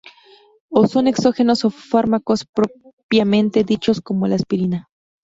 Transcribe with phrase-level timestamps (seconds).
[0.79, 4.79] O son exógenos o fármacos propiamente dichos, como la aspirina.